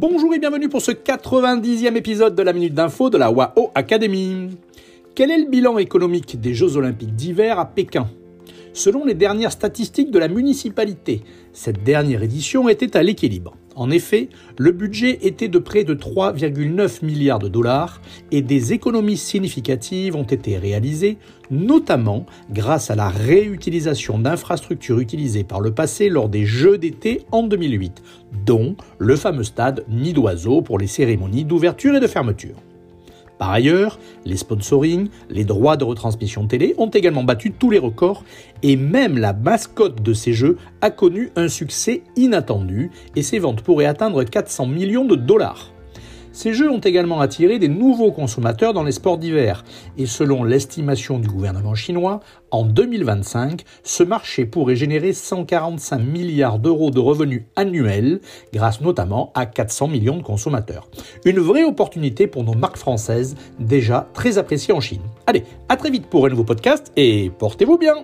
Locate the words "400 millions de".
44.24-45.16, 59.46-60.22